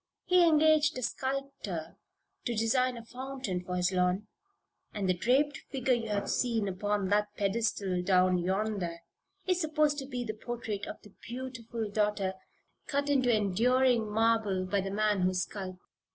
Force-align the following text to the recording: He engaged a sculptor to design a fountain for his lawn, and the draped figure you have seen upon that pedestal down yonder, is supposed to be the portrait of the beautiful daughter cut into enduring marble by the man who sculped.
He 0.25 0.43
engaged 0.43 0.97
a 0.97 1.03
sculptor 1.03 1.95
to 2.45 2.55
design 2.55 2.97
a 2.97 3.05
fountain 3.05 3.63
for 3.63 3.75
his 3.75 3.91
lawn, 3.91 4.25
and 4.95 5.07
the 5.07 5.13
draped 5.13 5.57
figure 5.69 5.93
you 5.93 6.09
have 6.09 6.27
seen 6.27 6.67
upon 6.67 7.09
that 7.09 7.27
pedestal 7.37 8.01
down 8.01 8.39
yonder, 8.39 8.97
is 9.45 9.61
supposed 9.61 9.99
to 9.99 10.07
be 10.07 10.23
the 10.23 10.33
portrait 10.33 10.87
of 10.87 10.99
the 11.03 11.13
beautiful 11.21 11.87
daughter 11.91 12.33
cut 12.87 13.11
into 13.11 13.31
enduring 13.31 14.09
marble 14.09 14.65
by 14.65 14.81
the 14.81 14.89
man 14.89 15.21
who 15.21 15.35
sculped. 15.35 15.77